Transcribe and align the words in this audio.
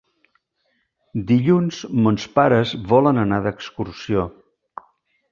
Dilluns 1.31 1.81
mons 2.05 2.25
pares 2.39 2.73
volen 2.93 3.25
anar 3.25 3.39
d'excursió. 3.43 4.25